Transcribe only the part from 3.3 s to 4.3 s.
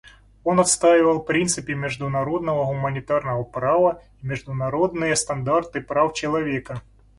права и